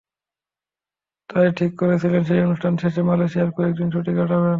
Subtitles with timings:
[1.29, 4.49] তাই ঠিক করেছিলেন, সেই অনুষ্ঠান শেষে মালয়েশিয়ায় কয়েক দিন ছুটি কাটাবেন।